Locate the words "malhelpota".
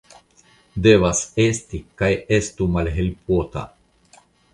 2.77-3.67